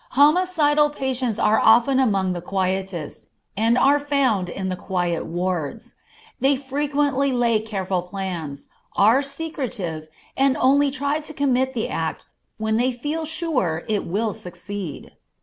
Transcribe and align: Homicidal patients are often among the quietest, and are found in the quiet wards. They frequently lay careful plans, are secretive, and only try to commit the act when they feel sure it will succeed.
Homicidal 0.13 0.89
patients 0.89 1.37
are 1.37 1.59
often 1.59 1.99
among 1.99 2.33
the 2.33 2.41
quietest, 2.41 3.27
and 3.55 3.77
are 3.77 3.99
found 3.99 4.49
in 4.49 4.67
the 4.67 4.75
quiet 4.75 5.27
wards. 5.27 5.93
They 6.39 6.55
frequently 6.55 7.31
lay 7.31 7.59
careful 7.59 8.01
plans, 8.01 8.65
are 8.95 9.21
secretive, 9.21 10.07
and 10.35 10.57
only 10.57 10.89
try 10.89 11.19
to 11.19 11.33
commit 11.35 11.75
the 11.75 11.87
act 11.87 12.25
when 12.57 12.77
they 12.77 12.91
feel 12.91 13.25
sure 13.25 13.85
it 13.87 14.07
will 14.07 14.33
succeed. 14.33 15.11